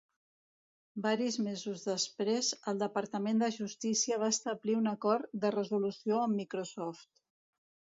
Varis 1.05 1.37
mesos 1.47 1.83
després, 1.89 2.49
el 2.73 2.81
Departament 2.85 3.45
de 3.45 3.53
Justícia 3.61 4.21
va 4.27 4.33
establir 4.39 4.81
un 4.83 4.93
acord 4.97 5.41
de 5.47 5.57
resolució 5.61 6.27
amb 6.29 6.45
Microsoft. 6.45 7.11